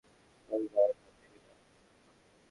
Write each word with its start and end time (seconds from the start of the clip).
ওর 0.49 0.61
গায়ে 0.73 0.93
হাত 0.93 1.13
দিবি 1.19 1.39
না! 1.45 1.53